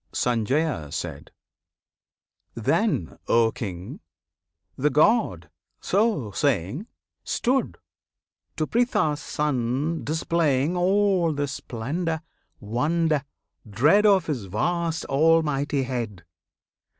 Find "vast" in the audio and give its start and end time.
14.45-15.05